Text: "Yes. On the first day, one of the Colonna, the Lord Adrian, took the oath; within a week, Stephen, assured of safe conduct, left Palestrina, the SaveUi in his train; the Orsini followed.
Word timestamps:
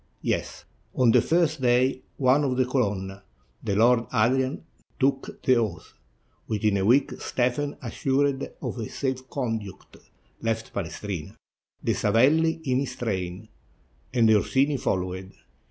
"Yes. 0.23 0.65
On 0.95 1.11
the 1.11 1.21
first 1.21 1.61
day, 1.61 2.01
one 2.17 2.43
of 2.43 2.57
the 2.57 2.65
Colonna, 2.65 3.21
the 3.63 3.75
Lord 3.75 4.07
Adrian, 4.11 4.63
took 4.99 5.43
the 5.43 5.57
oath; 5.57 5.93
within 6.47 6.77
a 6.77 6.85
week, 6.85 7.11
Stephen, 7.21 7.77
assured 7.83 8.51
of 8.63 8.81
safe 8.89 9.29
conduct, 9.29 9.97
left 10.41 10.73
Palestrina, 10.73 11.37
the 11.83 11.93
SaveUi 11.93 12.61
in 12.65 12.79
his 12.79 12.95
train; 12.95 13.47
the 14.11 14.33
Orsini 14.35 14.77
followed. 14.77 15.33